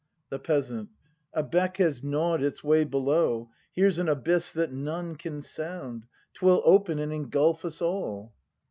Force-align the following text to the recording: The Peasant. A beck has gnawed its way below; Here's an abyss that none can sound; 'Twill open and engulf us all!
The 0.31 0.39
Peasant. 0.39 0.89
A 1.31 1.43
beck 1.43 1.77
has 1.77 2.01
gnawed 2.01 2.41
its 2.41 2.63
way 2.63 2.85
below; 2.85 3.51
Here's 3.71 3.99
an 3.99 4.09
abyss 4.09 4.51
that 4.53 4.71
none 4.71 5.15
can 5.15 5.43
sound; 5.43 6.07
'Twill 6.33 6.63
open 6.65 6.97
and 6.97 7.13
engulf 7.13 7.63
us 7.63 7.83
all! 7.83 8.33